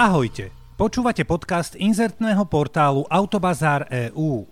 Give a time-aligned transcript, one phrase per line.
[0.00, 0.48] Ahojte,
[0.80, 4.48] počúvate podcast inzertného portálu Autobazár EU.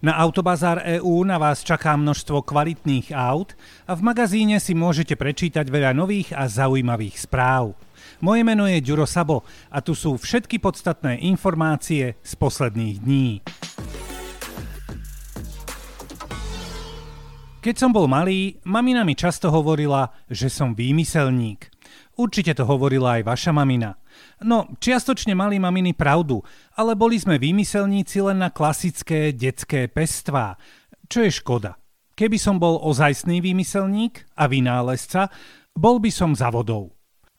[0.00, 3.52] Na Autobazár EU na vás čaká množstvo kvalitných aut
[3.84, 7.76] a v magazíne si môžete prečítať veľa nových a zaujímavých správ.
[8.24, 13.44] Moje meno je Ďuro Sabo a tu sú všetky podstatné informácie z posledných dní.
[17.60, 21.68] Keď som bol malý, mamina mi často hovorila, že som výmyselník.
[22.16, 24.00] Určite to hovorila aj vaša mamina.
[24.44, 26.44] No, čiastočne mali maminy pravdu,
[26.76, 30.60] ale boli sme výmyselníci len na klasické detské pestvá,
[31.08, 31.80] čo je škoda.
[32.12, 35.32] Keby som bol ozajstný výmyselník a vynálezca,
[35.76, 36.96] bol by som za vodou.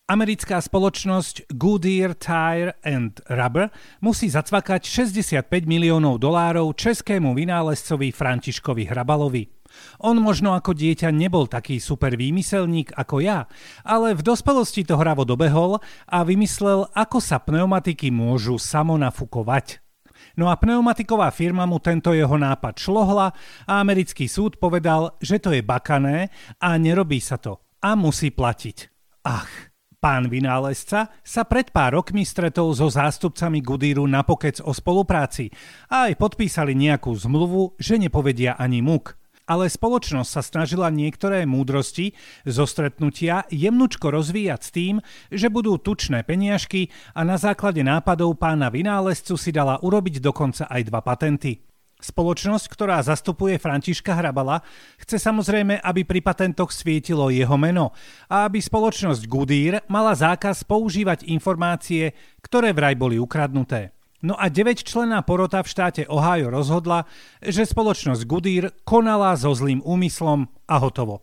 [0.08, 3.68] Americká spoločnosť Goodyear Tire and Rubber
[4.00, 9.57] musí zacvakať 65 miliónov dolárov českému vynálezcovi Františkovi Hrabalovi.
[10.04, 13.50] On možno ako dieťa nebol taký super výmyselník ako ja,
[13.82, 19.82] ale v dospelosti to hravo dobehol a vymyslel, ako sa pneumatiky môžu samonafukovať.
[20.38, 23.28] No a pneumatiková firma mu tento jeho nápad šlohla
[23.66, 26.30] a americký súd povedal, že to je bakané
[26.62, 28.78] a nerobí sa to a musí platiť.
[29.26, 29.50] Ach,
[29.98, 35.50] Pán vynálezca sa pred pár rokmi stretol so zástupcami Goodyearu na pokec o spolupráci
[35.90, 39.18] a aj podpísali nejakú zmluvu, že nepovedia ani muk.
[39.48, 42.12] Ale spoločnosť sa snažila niektoré múdrosti
[42.44, 44.96] zo stretnutia jemnučko rozvíjať s tým,
[45.32, 50.82] že budú tučné peniažky a na základe nápadov pána vynálezcu si dala urobiť dokonca aj
[50.92, 51.64] dva patenty.
[51.98, 54.62] Spoločnosť, ktorá zastupuje Františka Hrabala,
[55.02, 57.90] chce samozrejme, aby pri patentoch svietilo jeho meno
[58.30, 62.14] a aby spoločnosť Goodyear mala zákaz používať informácie,
[62.46, 63.97] ktoré vraj boli ukradnuté.
[64.26, 67.06] No a 9-členná porota v štáte Ohio rozhodla,
[67.38, 71.22] že spoločnosť Goodyear konala so zlým úmyslom a hotovo.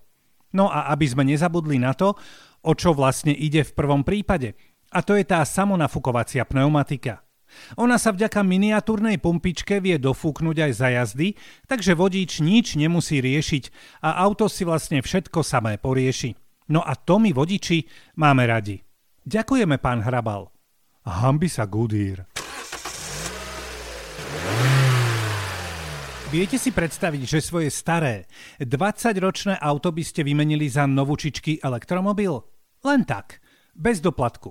[0.55, 2.15] No a aby sme nezabudli na to,
[2.63, 4.55] o čo vlastne ide v prvom prípade,
[4.95, 7.27] a to je tá samonafukovacia pneumatika.
[7.79, 11.35] Ona sa vďaka miniatúrnej pumpičke vie dofúknuť aj za jazdy,
[11.67, 13.65] takže vodič nič nemusí riešiť
[14.07, 16.35] a auto si vlastne všetko samé porieši.
[16.71, 17.87] No a to my vodiči
[18.19, 18.83] máme radi.
[19.27, 20.51] Ďakujeme, pán Hrabal.
[21.05, 22.34] Hambi sa Goodyear.
[26.35, 28.27] Viete si predstaviť, že svoje staré
[28.59, 32.43] 20-ročné auto by ste vymenili za novúčičký elektromobil?
[32.83, 33.39] Len tak,
[33.71, 34.51] bez doplatku.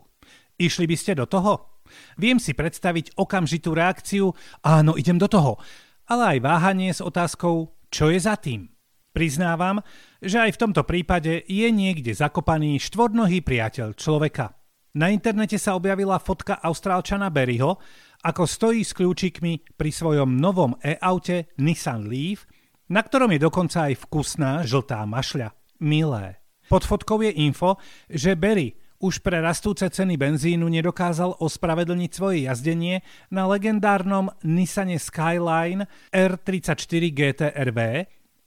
[0.56, 1.84] Išli by ste do toho?
[2.16, 4.32] Viem si predstaviť okamžitú reakciu,
[4.64, 5.60] áno, idem do toho,
[6.08, 8.72] ale aj váhanie s otázkou, čo je za tým.
[9.12, 9.84] Priznávam,
[10.24, 14.56] že aj v tomto prípade je niekde zakopaný štvornohý priateľ človeka.
[14.94, 17.82] Na internete sa objavila fotka austrálčana Berryho,
[18.24, 22.48] ako stojí s kľúčikmi pri svojom novom e-aute Nissan Leaf,
[22.88, 25.52] na ktorom je dokonca aj vkusná žltá mašľa.
[25.84, 26.40] Milé.
[26.72, 27.76] Pod fotkou je info,
[28.08, 33.04] že Berry už pre rastúce ceny benzínu nedokázal ospravedlniť svoje jazdenie
[33.36, 37.80] na legendárnom Nissane Skyline R34 GTRV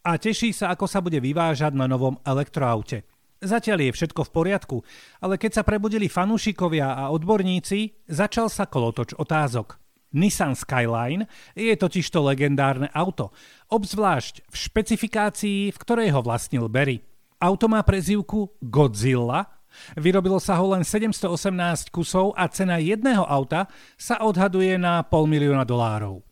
[0.00, 3.04] a teší sa, ako sa bude vyvážať na novom elektroaute.
[3.46, 4.76] Zatiaľ je všetko v poriadku,
[5.22, 9.78] ale keď sa prebudili fanúšikovia a odborníci, začal sa kolotoč otázok.
[10.18, 13.30] Nissan Skyline je totiž to legendárne auto,
[13.70, 17.06] obzvlášť v špecifikácii, v ktorej ho vlastnil Berry.
[17.36, 19.56] Auto má prezývku Godzilla
[19.96, 23.68] Vyrobilo sa ho len 718 kusov a cena jedného auta
[24.00, 26.24] sa odhaduje na pol milióna dolárov.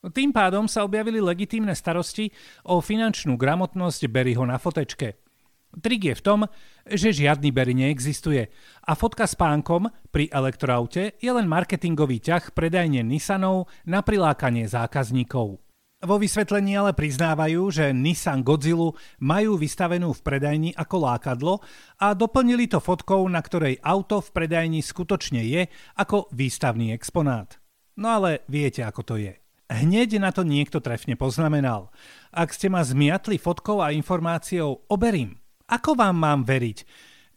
[0.00, 2.32] Tým pádom sa objavili legitímne starosti
[2.64, 5.20] o finančnú gramotnosť Berryho na fotečke.
[5.70, 6.40] Trik je v tom,
[6.82, 8.50] že žiadny Berry neexistuje
[8.82, 15.62] a fotka s pánkom pri elektroaute je len marketingový ťah predajne Nissanov na prilákanie zákazníkov.
[16.00, 21.54] Vo vysvetlení ale priznávajú, že Nissan Godzilla majú vystavenú v predajni ako lákadlo
[22.00, 25.68] a doplnili to fotkou, na ktorej auto v predajni skutočne je
[26.00, 27.60] ako výstavný exponát.
[28.00, 29.36] No ale viete, ako to je.
[29.70, 31.92] Hneď na to niekto trefne poznamenal.
[32.32, 35.39] Ak ste ma zmiatli fotkou a informáciou, oberím.
[35.70, 36.82] Ako vám mám veriť,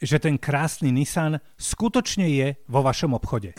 [0.02, 3.54] že ten krásny Nissan skutočne je vo vašom obchode?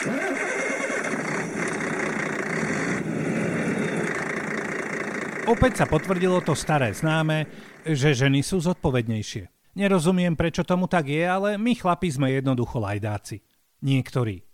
[5.47, 7.47] Opäť sa potvrdilo to staré známe,
[7.87, 9.77] že ženy sú zodpovednejšie.
[9.79, 13.47] Nerozumiem, prečo tomu tak je, ale my chlapi sme jednoducho lajdáci.
[13.85, 14.54] Niektorí.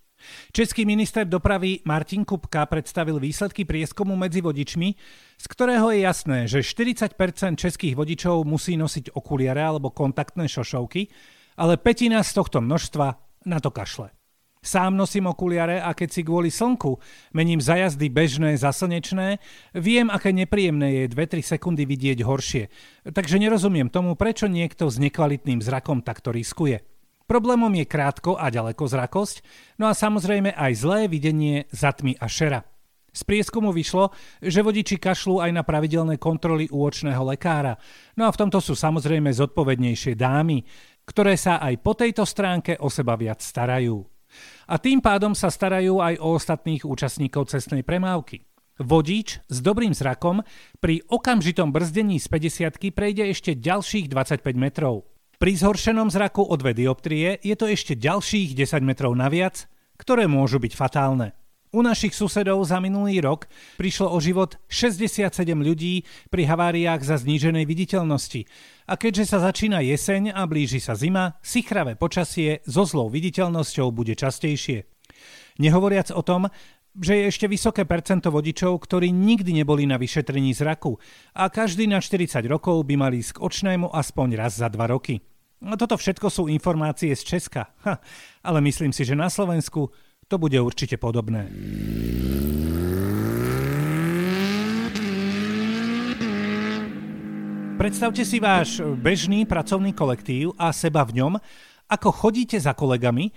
[0.53, 4.89] Český minister dopravy Martin Kupka predstavil výsledky prieskumu medzi vodičmi,
[5.41, 7.17] z ktorého je jasné, že 40%
[7.57, 11.09] českých vodičov musí nosiť okuliare alebo kontaktné šošovky,
[11.61, 13.07] ale petina z tohto množstva
[13.47, 14.13] na to kašle.
[14.61, 17.01] Sám nosím okuliare a keď si kvôli slnku
[17.33, 19.41] mením za jazdy bežné za slnečné,
[19.73, 22.69] viem, aké nepríjemné je 2-3 sekundy vidieť horšie.
[23.09, 26.85] Takže nerozumiem tomu, prečo niekto s nekvalitným zrakom takto riskuje.
[27.31, 29.47] Problémom je krátko a ďaleko zrakosť,
[29.79, 32.67] no a samozrejme aj zlé videnie zatmy a šera.
[33.15, 34.11] Z prieskumu vyšlo,
[34.43, 37.79] že vodiči kašľú aj na pravidelné kontroly u očného lekára.
[38.19, 40.67] No a v tomto sú samozrejme zodpovednejšie dámy,
[41.06, 44.03] ktoré sa aj po tejto stránke o seba viac starajú.
[44.67, 48.43] A tým pádom sa starajú aj o ostatných účastníkov cestnej premávky.
[48.83, 50.43] Vodič s dobrým zrakom
[50.83, 55.10] pri okamžitom brzdení z 50 prejde ešte ďalších 25 metrov.
[55.41, 59.65] Pri zhoršenom zraku o 2 dioptrie je to ešte ďalších 10 metrov naviac,
[59.97, 61.33] ktoré môžu byť fatálne.
[61.73, 63.49] U našich susedov za minulý rok
[63.81, 68.45] prišlo o život 67 ľudí pri haváriách za zníženej viditeľnosti.
[68.85, 74.13] A keďže sa začína jeseň a blíži sa zima, sichravé počasie so zlou viditeľnosťou bude
[74.13, 74.85] častejšie.
[75.57, 76.53] Nehovoriac o tom,
[77.01, 81.01] že je ešte vysoké percento vodičov, ktorí nikdy neboli na vyšetrení zraku
[81.33, 85.30] a každý na 40 rokov by mali ísť k očnému aspoň raz za 2 roky.
[85.61, 88.01] No toto všetko sú informácie z Česka, ha,
[88.41, 89.93] ale myslím si, že na Slovensku
[90.25, 91.53] to bude určite podobné.
[97.77, 101.33] Predstavte si váš bežný pracovný kolektív a seba v ňom,
[101.93, 103.29] ako chodíte za kolegami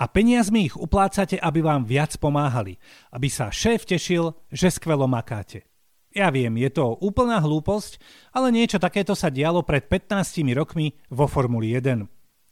[0.00, 2.76] a peniazmi ich uplácate, aby vám viac pomáhali,
[3.12, 5.69] aby sa šéf tešil, že skvelo makáte.
[6.10, 8.02] Ja viem, je to úplná hlúposť,
[8.34, 12.02] ale niečo takéto sa dialo pred 15 rokmi vo Formuli 1.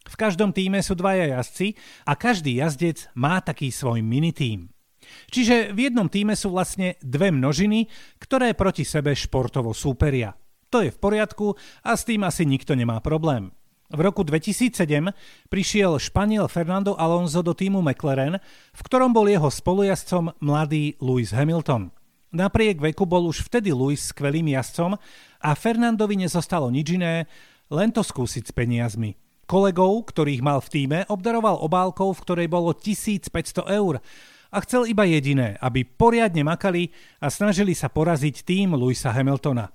[0.09, 1.75] V každom týme sú dvaja jazdci
[2.07, 4.71] a každý jazdec má taký svoj minitým.
[5.35, 7.91] Čiže v jednom týme sú vlastne dve množiny,
[8.23, 10.39] ktoré proti sebe športovo súperia.
[10.71, 13.51] To je v poriadku a s tým asi nikto nemá problém.
[13.89, 14.85] V roku 2007
[15.49, 18.37] prišiel Španiel Fernando Alonso do týmu McLaren,
[18.77, 21.89] v ktorom bol jeho spolujazdcom mladý Lewis Hamilton.
[22.29, 25.01] Napriek veku bol už vtedy Lewis skvelým jazdcom
[25.41, 27.25] a Fernandovi nezostalo nič iné,
[27.73, 29.17] len to skúsiť s peniazmi.
[29.49, 33.97] Kolegov, ktorých mal v týme, obdaroval obálkou, v ktorej bolo 1500 eur
[34.53, 39.73] a chcel iba jediné, aby poriadne makali a snažili sa poraziť tým Louisa Hamiltona.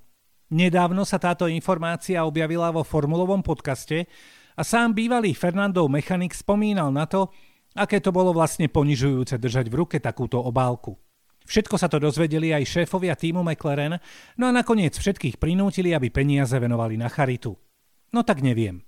[0.54, 4.06] Nedávno sa táto informácia objavila vo formulovom podcaste
[4.54, 7.34] a sám bývalý Fernandov mechanik spomínal na to,
[7.74, 10.94] aké to bolo vlastne ponižujúce držať v ruke takúto obálku.
[11.44, 14.00] Všetko sa to dozvedeli aj šéfovia týmu McLaren,
[14.40, 17.56] no a nakoniec všetkých prinútili, aby peniaze venovali na charitu.
[18.14, 18.86] No tak neviem.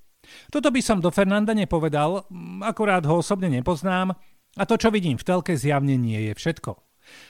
[0.50, 2.26] Toto by som do Fernanda nepovedal,
[2.66, 4.18] akorát ho osobne nepoznám
[4.56, 6.80] a to, čo vidím v telke, zjavne nie je všetko.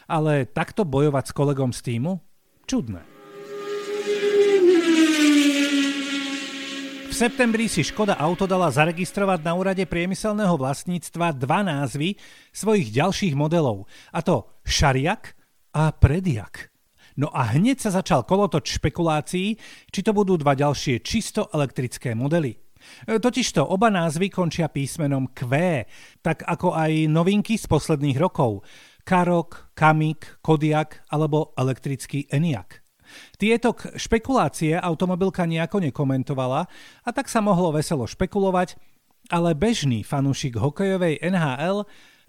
[0.08, 2.24] Ale takto bojovať s kolegom z týmu?
[2.70, 3.15] Čudné.
[7.16, 12.20] V septembri si Škoda Auto dala zaregistrovať na úrade priemyselného vlastníctva dva názvy
[12.52, 15.32] svojich ďalších modelov, a to Šariak
[15.72, 16.76] a Prediak.
[17.16, 19.56] No a hneď sa začal kolotoč špekulácií,
[19.96, 22.52] či to budú dva ďalšie čisto elektrické modely.
[23.08, 25.48] E, totižto oba názvy končia písmenom Q,
[26.20, 28.68] tak ako aj novinky z posledných rokov.
[29.08, 32.85] Karok, Kamik, Kodiak alebo elektrický Eniak.
[33.36, 36.68] Tieto špekulácie automobilka nejako nekomentovala
[37.04, 38.78] a tak sa mohlo veselo špekulovať,
[39.34, 41.86] ale bežný fanúšik hokejovej NHL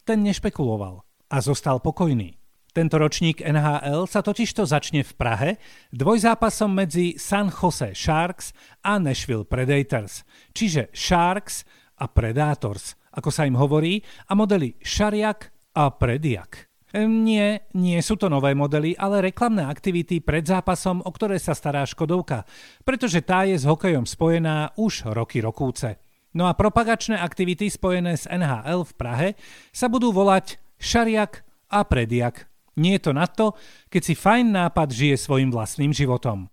[0.06, 2.38] ten nešpekuloval a zostal pokojný.
[2.76, 5.50] Tento ročník NHL sa totižto začne v Prahe
[5.96, 8.52] dvojzápasom medzi San Jose Sharks
[8.84, 11.64] a Nashville Predators, čiže Sharks
[11.96, 16.65] a Predators, ako sa im hovorí, a modely Šariak a Prediak.
[16.96, 21.84] Nie, nie sú to nové modely, ale reklamné aktivity pred zápasom, o ktoré sa stará
[21.84, 22.48] Škodovka,
[22.88, 26.00] pretože tá je s hokejom spojená už roky rokúce.
[26.32, 29.28] No a propagačné aktivity spojené s NHL v Prahe
[29.76, 32.48] sa budú volať Šariak a Prediak.
[32.80, 33.52] Nie je to na to,
[33.92, 36.48] keď si fajn nápad žije svojim vlastným životom.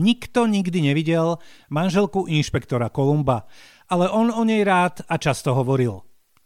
[0.00, 1.36] Nikto nikdy nevidel
[1.68, 3.44] manželku inšpektora Kolumba,
[3.90, 5.98] ale on o nej rád a často hovoril.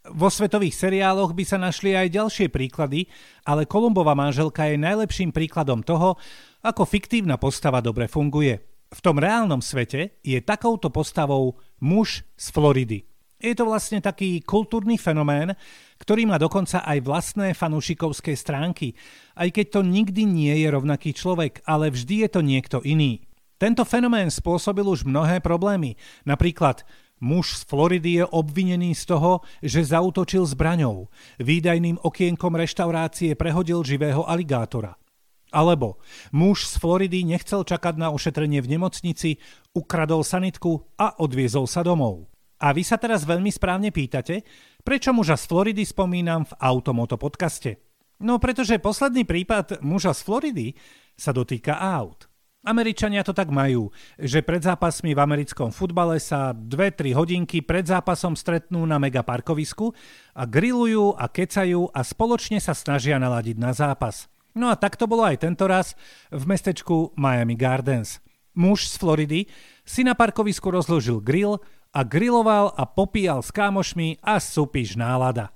[0.05, 3.09] Vo svetových seriáloch by sa našli aj ďalšie príklady,
[3.49, 6.21] ale Kolumbova manželka je najlepším príkladom toho,
[6.61, 8.61] ako fiktívna postava dobre funguje.
[8.93, 12.99] V tom reálnom svete je takouto postavou muž z Floridy.
[13.41, 15.53] Je to vlastne taký kultúrny fenomén,
[16.01, 18.97] ktorý má dokonca aj vlastné fanúšikovské stránky,
[19.37, 23.25] aj keď to nikdy nie je rovnaký človek, ale vždy je to niekto iný.
[23.61, 25.97] Tento fenomén spôsobil už mnohé problémy.
[26.25, 26.85] Napríklad
[27.25, 31.09] muž z Floridy je obvinený z toho, že zautočil zbraňou.
[31.41, 35.01] Výdajným okienkom reštaurácie prehodil živého aligátora.
[35.49, 35.97] Alebo
[36.37, 39.41] muž z Floridy nechcel čakať na ošetrenie v nemocnici,
[39.73, 42.29] ukradol sanitku a odviezol sa domov.
[42.61, 44.45] A vy sa teraz veľmi správne pýtate,
[44.85, 47.81] prečo muža z Floridy spomínam v Automoto podcaste.
[48.23, 50.67] No pretože posledný prípad muža z Floridy
[51.15, 52.34] sa dotýka aut.
[52.65, 58.33] Američania to tak majú, že pred zápasmi v americkom futbale sa 2-3 hodinky pred zápasom
[58.33, 59.93] stretnú na megaparkovisku
[60.33, 64.33] a grillujú a kecajú a spoločne sa snažia naladiť na zápas.
[64.57, 65.93] No a tak to bolo aj tento raz
[66.33, 68.25] v mestečku Miami Gardens.
[68.57, 69.41] Muž z Floridy
[69.85, 71.61] si na parkovisku rozložil grill
[71.93, 75.53] a griloval a popíjal s kámošmi a supíš nálada.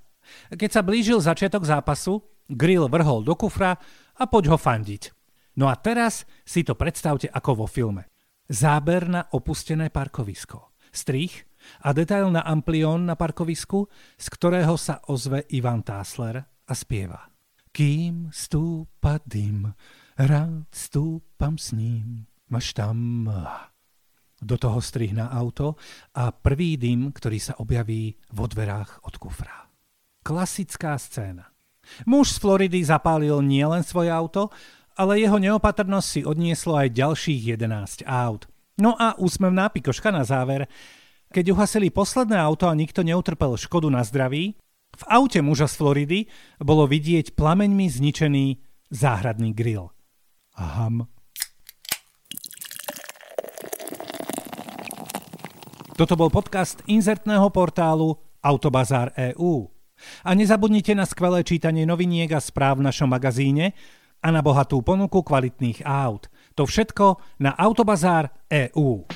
[0.52, 2.20] Keď sa blížil začiatok zápasu,
[2.52, 3.80] grill vrhol do kufra
[4.12, 5.17] a poď ho fandiť.
[5.58, 8.06] No a teraz si to predstavte ako vo filme.
[8.46, 10.78] Záber na opustené parkovisko.
[10.94, 11.44] Strich
[11.82, 17.26] a detail na amplión na parkovisku, z ktorého sa ozve Ivan Tásler a spieva.
[17.74, 19.68] Kým stúpa dym,
[20.16, 23.26] rád stúpam s ním, máš tam...
[24.38, 25.74] Do toho strih na auto
[26.14, 29.66] a prvý dym, ktorý sa objaví vo dverách od kufra.
[30.22, 31.50] Klasická scéna.
[32.06, 34.54] Muž z Floridy zapálil nielen svoje auto,
[34.99, 38.50] ale jeho neopatrnosť si odnieslo aj ďalších 11 aut.
[38.83, 40.67] No a úsmevná pikoška na záver.
[41.31, 44.59] Keď uhasili posledné auto a nikto neutrpel škodu na zdraví,
[44.99, 46.21] v aute muža z Floridy
[46.59, 48.47] bolo vidieť plameňmi zničený
[48.90, 49.95] záhradný grill.
[50.59, 51.07] Aham.
[55.95, 59.67] Toto bol podcast inzertného portálu Autobazár EU.
[60.23, 63.75] A nezabudnite na skvelé čítanie noviniek a správ v našom magazíne,
[64.18, 66.26] a na bohatú ponuku kvalitných aut.
[66.58, 69.06] To všetko na Autobazár EU.